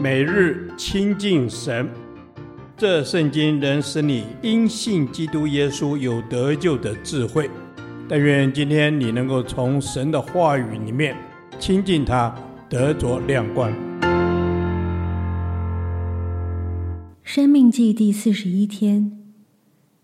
[0.00, 1.88] 每日亲近神，
[2.76, 7.50] 这圣经能使你因信基督耶稣有得救的智慧。
[8.08, 11.16] 但愿今天你能够从神的话语里面
[11.58, 12.32] 亲近他，
[12.68, 13.72] 得着亮光。
[17.34, 19.10] 生命记第四十一天，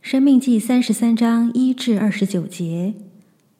[0.00, 2.92] 生命记三十三章一至二十九节，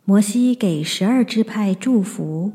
[0.05, 2.51] 摩西给十二支派祝福。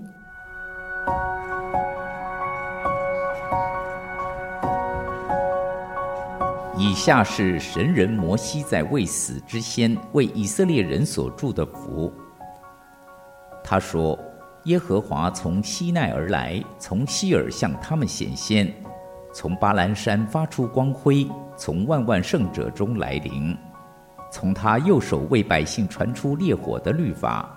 [6.77, 12.11] 以下是神人摩西在未死之先为以色列人所祝的福。
[13.63, 14.19] 他说
[14.65, 18.73] ：“耶和华从西奈而来，从西尔向他们显现，
[19.37, 23.53] 从巴兰山发出光辉，从万万圣者中来临。
[24.31, 27.53] 从他右手为百姓传出烈火的律法。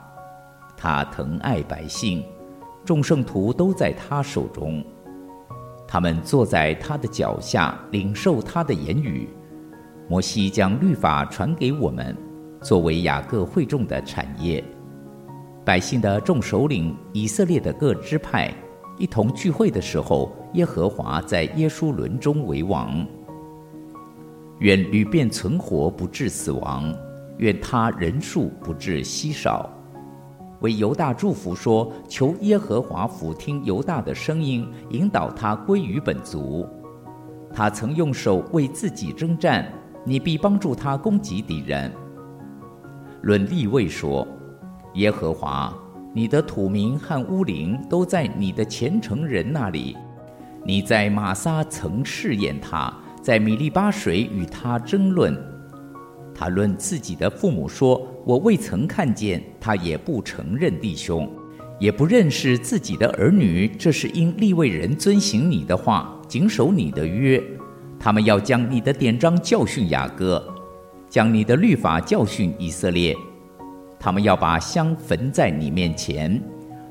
[0.76, 2.24] 他疼爱百姓，
[2.84, 4.84] 众圣徒都在他手中。”
[5.86, 9.28] 他们坐在他的脚下，领受他的言语。
[10.08, 12.12] 摩西将律法传给我们，
[12.60, 14.62] 作为雅各会众的产业。
[15.64, 18.52] 百姓的众首领，以色列的各支派，
[18.98, 23.06] 一同聚会的时候，耶和华在耶书仑中为王。
[24.58, 26.92] 愿流便存活，不致死亡；
[27.38, 29.70] 愿他人数不致稀少。
[30.60, 36.66] 为犹大祝福说：“求耶和华俯听犹大的声音，引导他归于本族。
[37.54, 39.72] 他曾用手为自己征战，
[40.04, 41.92] 你必帮助他攻击敌人。”
[43.22, 44.26] 论立位说
[44.94, 45.72] ：“耶和华，
[46.18, 49.96] 你的土民和乌灵都在你的虔诚人那里。
[50.64, 55.32] 你在玛撒曾试验他，在米利巴水与他争论。”
[56.34, 61.30] 他论自己的父母说：“我未曾看见他，也不承认弟兄，
[61.78, 63.68] 也不认识自己的儿女。
[63.78, 67.40] 这是因利未人遵行你的话，谨守你的约。
[67.96, 70.44] 他们要将你的典章教训雅各，
[71.08, 73.14] 将你的律法教训以色列。
[73.98, 76.40] 他们要把香焚在你面前，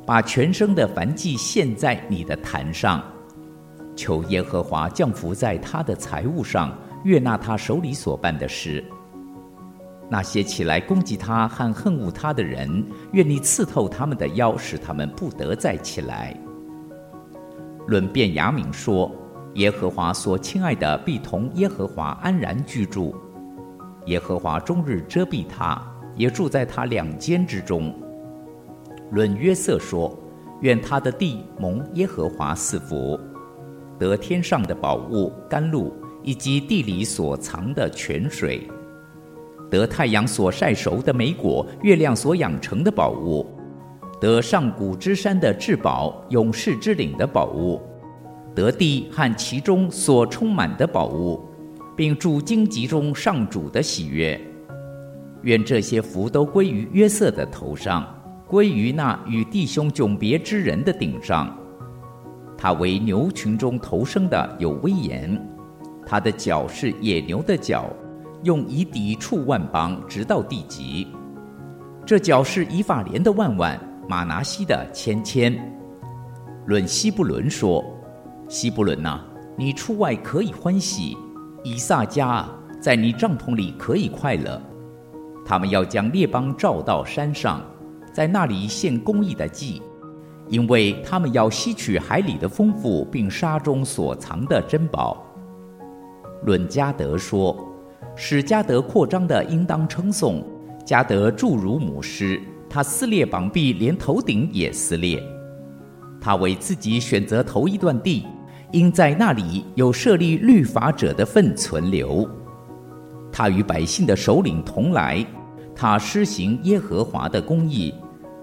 [0.05, 3.01] 把全生的燔祭献在你的坛上。
[3.95, 8.83] 求耶和华降福在他的财物上，悦纳他手里所办的事。”
[10.09, 16.33] 那些起来攻击他和恨恶他的人，愿你刺透他们的腰，使他们不得再起来。
[17.87, 19.11] 论便雅悯说
[19.55, 23.15] ：“耶和华所亲爱的必同耶和华安然居住，
[24.05, 25.81] 耶和华终日遮蔽他，
[26.17, 27.93] 也住在他两间之中。”
[29.11, 30.13] 论约瑟说
[30.61, 33.17] ：“愿他的地蒙耶和华赐福，
[33.97, 38.67] 得天上的宝物甘露，以及地里所藏的泉水。”
[39.69, 43.45] 得太阳所晒熟的美果，月亮所养成的宝物；
[44.19, 47.77] 得上古之山的至宝，勇士之岭的宝物；
[48.55, 51.41] 得地和其中所充满的宝物，
[51.97, 54.39] 并主荆棘中上主的喜悦。
[55.47, 58.05] 愿这些福都归于约瑟的头上，
[58.45, 61.57] 归于那与弟兄迥别之人的顶上。
[62.57, 65.39] 他为牛群中头生的，有威严；
[66.05, 67.85] 他的角是野牛的角。
[68.43, 71.07] 用以抵触万邦，直到地极。
[72.05, 75.57] 这角是以法莲的万万，马拿西的千千。
[76.65, 77.83] 论西布伦说
[78.49, 79.23] ：“西布伦呐、
[79.57, 81.15] 你出外可以欢喜；
[81.63, 82.45] 以萨迦，
[82.81, 84.61] 在你帐篷里可以快乐。
[85.47, 87.61] 他们要将列邦召到山上，
[88.11, 89.81] 在那里献公义的祭，
[90.49, 95.23] 因为他们要吸取海里的丰富，并沙中所藏的珍宝。”
[96.43, 97.55] 论加德说。
[98.19, 100.43] 使加德扩张的，应当称颂。
[100.83, 105.21] 加德诸如母狮，他撕裂膀臂，连头顶也撕裂。
[106.19, 108.25] 他为自己选择头一段地，
[108.71, 112.27] 因在那里有设立律法者的份存留。
[113.31, 115.25] 他与百姓的首领同来，
[115.75, 117.93] 他施行耶和华的公义，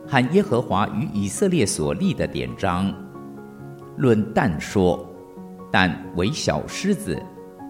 [0.06, 2.92] 和耶和华与以色列所立的典章。
[3.96, 5.04] 论但说，
[5.72, 7.20] 但为小狮子，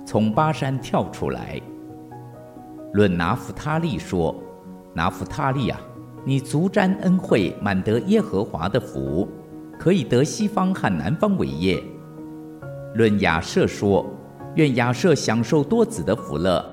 [0.07, 1.61] 从巴山跳出来。
[2.93, 4.35] 论拿弗他利说
[4.95, 5.81] ：“拿弗他利啊，
[6.25, 9.29] 你足沾恩惠，满得耶和华的福，
[9.79, 11.83] 可以得西方和南方为业。”
[12.95, 14.07] 论亚设说
[14.55, 16.65] ：“愿亚设享受多子的福乐，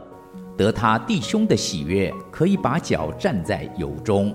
[0.61, 4.31] 得他弟兄的喜悦，可以把脚站在油中。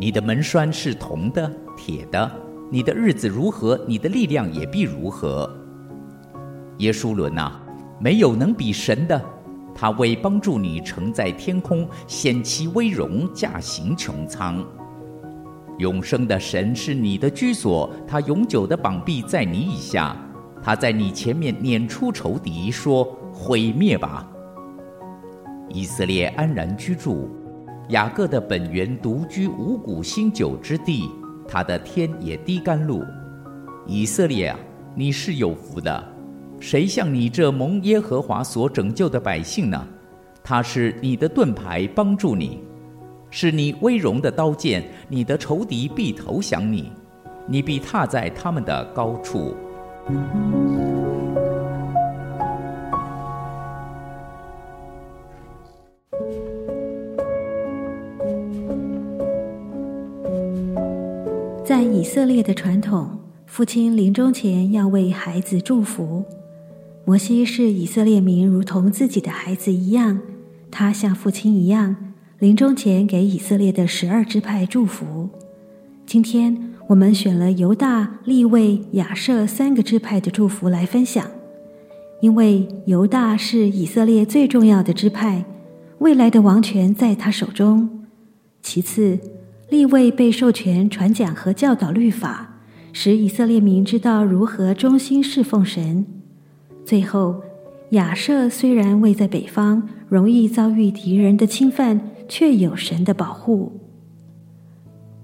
[0.00, 2.28] 你的门栓是铜的、铁的，
[2.72, 5.48] 你的日子如何，你的力量也必如何。”
[6.78, 7.62] 耶书仑啊，
[8.00, 9.22] 没有能比神的。
[9.72, 14.66] 他为帮助你，乘在天空，显其威荣，驾行穹苍。
[15.78, 20.16] 永生的神是你的居所，他永久的膀臂在你以下。
[20.60, 24.28] 他在你前面撵出仇敌，说：“毁灭吧！”
[25.68, 27.28] 以色列安然居住，
[27.88, 31.10] 雅各的本源独居五谷新酒之地，
[31.48, 33.04] 他的天也滴甘露。
[33.86, 34.58] 以色列啊，
[34.94, 36.04] 你是有福的。
[36.58, 39.86] 谁像你这蒙耶和华所拯救的百姓呢？
[40.42, 42.62] 他是你的盾牌，帮助你，
[43.30, 44.84] 是你威荣的刀剑。
[45.08, 46.90] 你的仇敌必投降你，
[47.46, 49.54] 你必踏在他们的高处。
[61.66, 66.24] 在以色列的传统，父亲临终前要为孩子祝福。
[67.04, 70.20] 摩西视以色列民如同自己的孩子一样，
[70.70, 71.96] 他像父亲一样，
[72.38, 75.28] 临终前给以色列的十二支派祝福。
[76.06, 81.28] 今天我们选了犹大、利未、亚舍三个支派的祝福来分享，
[82.20, 85.44] 因为犹大是以色列最重要的支派，
[85.98, 88.06] 未来的王权在他手中。
[88.62, 89.18] 其次，
[89.68, 92.60] 立位被授权传讲和教导律法，
[92.92, 96.06] 使以色列民知道如何忠心侍奉神。
[96.84, 97.42] 最后，
[97.90, 103.72] 亚设虽然位在北方，容易遭遇敌人的侵犯，却有神的保护。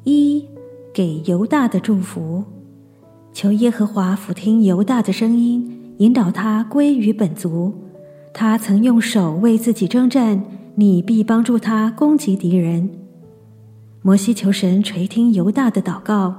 [0.02, 0.44] 一
[0.92, 2.42] 给犹大的祝福，
[3.32, 7.72] 求耶和华俯听犹大的声音，引导他归于本族。
[8.34, 10.42] 他曾用手为自己征战，
[10.74, 12.90] 你必帮助他攻击敌人。
[14.04, 16.34] 摩西求神垂听犹大的祷告，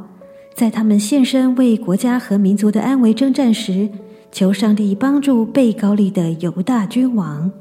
[0.54, 3.90] 在他们献身为国家和民族的安危征战时。
[4.34, 7.52] 求上帝帮助被高利的犹大君王，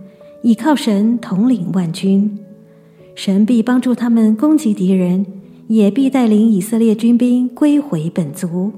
[0.40, 2.38] 倚靠神统领万军，
[3.14, 5.26] 神必帮助他们攻击敌人，
[5.68, 8.72] 也必带领以色列军兵归回本族。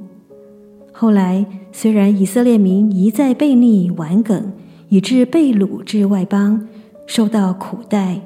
[0.91, 4.53] 后来，虽然以色列民一再悖逆顽梗，
[4.89, 6.67] 以致被掳至外邦，
[7.07, 8.21] 受到苦待，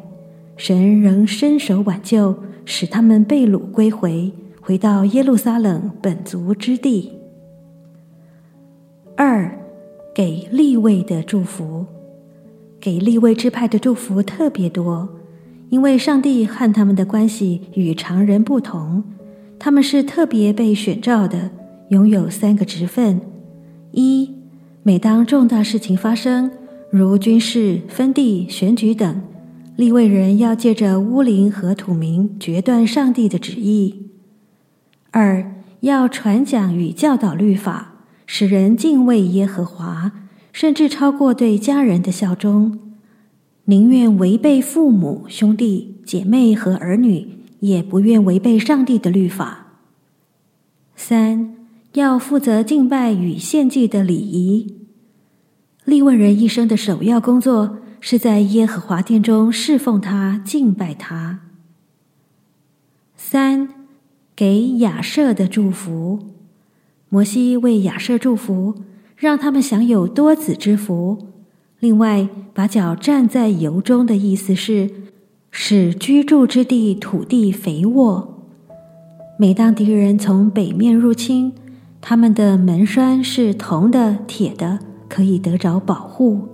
[0.56, 2.34] 神仍伸手挽救，
[2.70, 4.30] 使他们被掳归回，
[4.60, 7.12] 回到耶路撒冷本族之地。
[9.16, 9.58] 二，
[10.14, 11.86] 给立位的祝福，
[12.78, 15.08] 给立位支派的祝福特别多，
[15.70, 19.02] 因为上帝和他们的关系与常人不同，
[19.58, 21.50] 他们是特别被选召的，
[21.88, 23.18] 拥有三个职分：
[23.92, 24.30] 一，
[24.82, 26.50] 每当重大事情发生，
[26.90, 29.22] 如军事、分地、选举等，
[29.78, 34.08] 立位人要借着乌灵和土明决断上帝的旨意；
[35.12, 37.92] 二，要传讲与教导律法。
[38.26, 40.10] 使人敬畏耶和华，
[40.52, 42.76] 甚至超过对家人的效忠，
[43.66, 47.28] 宁愿违背父母、兄弟姐妹和儿女，
[47.60, 49.68] 也不愿违背上帝的律法。
[50.96, 51.54] 三，
[51.92, 54.74] 要负责敬拜与献祭的礼仪。
[55.84, 61.40] 立位人一生的首要工作是在耶和华殿中侍奉他、敬拜他。
[63.16, 63.68] 三，
[64.36, 66.20] 给亚设的祝福。
[67.10, 68.74] 摩西为亚设祝福，
[69.16, 71.18] 让他们享有多子之福。
[71.80, 74.90] 另外，把脚站在油中的意思是
[75.50, 78.44] 使居住之地土地肥沃。
[79.38, 81.52] 每当敌人从北面入侵，
[82.00, 86.48] 他们的门栓是铜的、铁的，可以得着保护。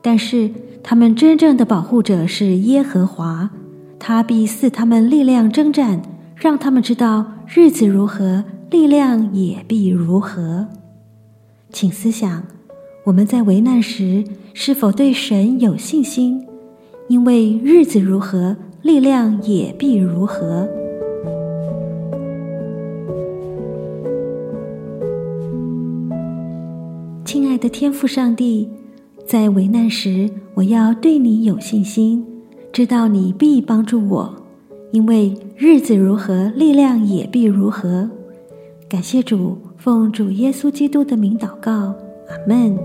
[0.00, 0.50] 但是，
[0.82, 3.50] 他们真正的保护者是耶和华，
[3.98, 6.02] 他必赐他们力量征战，
[6.34, 8.44] 让他们知道日子如何。
[8.70, 10.66] 力量也必如何？
[11.70, 12.42] 请思想，
[13.04, 14.24] 我们在危难时
[14.54, 16.46] 是否对神有信心？
[17.08, 20.66] 因为日子如何，力量也必如何。
[27.26, 28.70] 亲爱的天父上帝，
[29.24, 32.24] 在危难时，我要对你有信心，
[32.72, 34.34] 知道你必帮助我，
[34.90, 38.10] 因为日子如何，力量也必如何。
[38.88, 42.76] 感谢主，奉主耶稣基督的名祷告，阿门。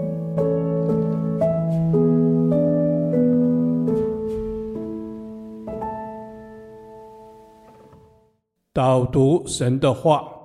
[8.72, 10.20] 导读神的话，《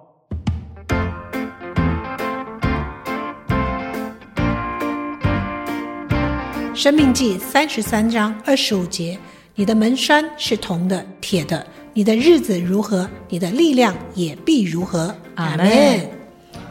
[6.82, 9.16] 申命记》三十三章二十五节：
[9.54, 11.64] 你的门栓是铜的、铁的。
[11.94, 15.14] 你的日子如何，你的力量也必如何。
[15.36, 16.00] 阿门。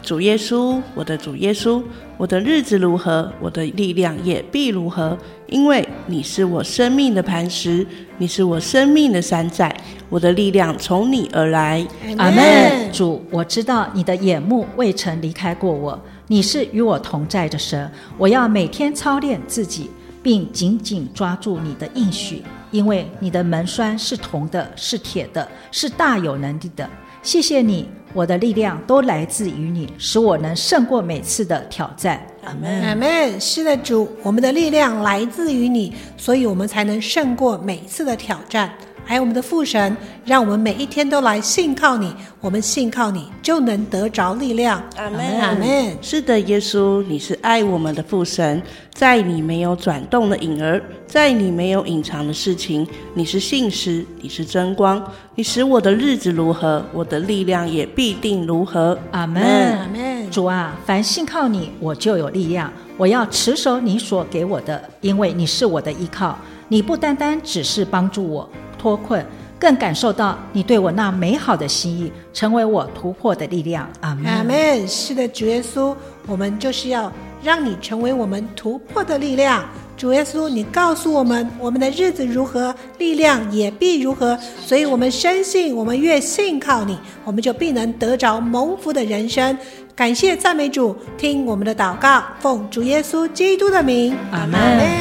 [0.03, 1.81] 主耶稣，我的主耶稣，
[2.17, 7.87] 我的日子如何，我的力量也必如何，因为你是我生命的磐石，
[8.17, 9.73] 你是我生命的山寨，
[10.09, 11.87] 我的力量从你而来。
[12.17, 12.91] 阿门。
[12.91, 19.89] 主，我知道你的眼目未曾离开过我，你是与我同在的神，我要每天操练自己，
[20.23, 26.89] 并紧紧抓住你的应许，因为你的门栓是铜的，是铁的，是大有能力的。
[27.23, 32.25] 谢谢你，我的力量都来自于你，使我能胜过每次的挑战。
[32.43, 33.39] 阿门，阿门。
[33.39, 38.73] 是的，主，我们的力量来自于你，所以我们才能胜过每次的挑战。
[39.03, 42.13] 还有我们的父神，让我们每一天都来信靠你。
[42.39, 44.81] 我们信靠你，就能得着力量。
[44.95, 45.97] 阿门，阿门。
[46.01, 48.61] 是的，耶稣，你是爱我们的父神，
[48.93, 52.87] 在你没有转动的影儿，在你没有隐藏的事情。
[53.13, 55.03] 你是信实，你是真光，
[55.35, 58.97] 你使我的日子如何，我的力量也必定如何。
[59.11, 60.31] 阿门，阿门。
[60.31, 62.71] 主啊，凡信靠你，我就有力量。
[62.97, 66.37] 我要持守你所给我的，因为你是我的依靠。
[66.69, 68.49] 你不单单只是帮助我
[68.81, 69.23] 脱困，
[69.59, 73.87] 更感受到你对我那美好的心意，成为我突破的力量。
[73.99, 74.25] 阿门。
[74.25, 74.87] 阿门。
[74.87, 75.95] 是的，主耶稣，
[76.25, 77.11] 我们就是要
[77.43, 79.63] 让你成为我们突破的力量。
[79.95, 84.35] 主耶稣，你告诉我们，我们的日子如何，力量也必如何。
[84.65, 89.55] 所以，我们深信，我们越信靠你，我们就必能得着蒙福的人生。
[89.95, 94.17] 感谢赞美主，听我们的祷告，奉主耶稣基督的名。
[94.31, 95.00] 阿门。